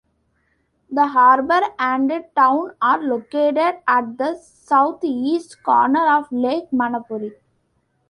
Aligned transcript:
The 0.89 1.05
harbour 1.09 1.61
and 1.77 2.11
town 2.35 2.71
are 2.81 2.99
located 3.03 3.83
at 3.87 4.17
the 4.17 4.33
south-east 4.33 5.61
corner 5.61 6.17
of 6.17 6.31
Lake 6.31 6.71
Manapouri. 6.71 7.33